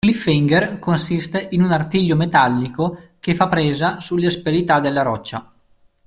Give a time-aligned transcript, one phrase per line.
[0.03, 5.47] Il cliffhanger consiste in un artiglio metallico che fa presa sulle asperità della roccia.